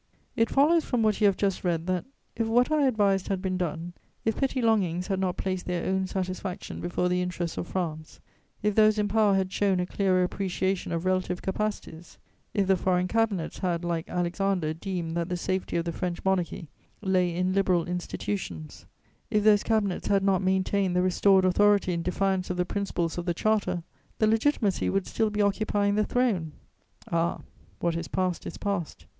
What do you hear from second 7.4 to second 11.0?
of France; if those in power had shown a clearer appreciation